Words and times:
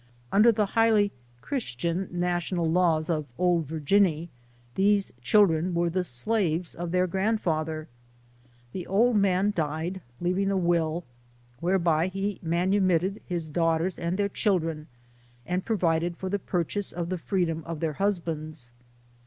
Under 0.31 0.51
the 0.51 0.65
highly 0.65 1.11
Christian 1.41 2.07
national 2.11 2.65
laws 2.67 3.07
of 3.07 3.27
"Old 3.37 3.67
Virgiuny," 3.67 4.29
these 4.73 5.13
children 5.21 5.75
were 5.75 5.91
the 5.91 6.03
slaves 6.03 6.73
of 6.73 6.89
their 6.89 7.05
grandfather. 7.05 7.87
The 8.71 8.87
old 8.87 9.15
man 9.17 9.53
died, 9.55 10.01
leaving 10.19 10.49
a 10.49 10.57
will, 10.57 11.03
whereby 11.59 12.07
he 12.07 12.39
manu 12.41 12.81
mitted 12.81 13.21
his 13.27 13.47
daughters 13.47 13.99
and 13.99 14.17
their 14.17 14.27
children, 14.29 14.87
and 15.45 15.63
pro 15.63 15.77
vided 15.77 16.15
for 16.15 16.29
the 16.29 16.39
purchase 16.39 16.91
of 16.91 17.09
the 17.09 17.19
freedom 17.19 17.61
of 17.67 17.79
their 17.79 17.93
hus 17.93 18.17
bands. 18.17 18.71